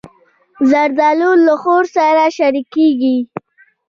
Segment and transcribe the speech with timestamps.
[0.69, 3.17] زردالو له خور سره شریکېږي.